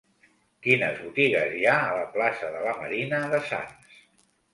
Quines 0.67 0.95
botigues 1.01 1.53
hi 1.57 1.61
ha 1.71 1.75
a 1.81 1.91
la 1.97 2.07
plaça 2.15 2.49
de 2.55 2.63
la 2.69 2.73
Marina 2.79 3.21
de 3.35 3.43
Sants? 3.51 4.01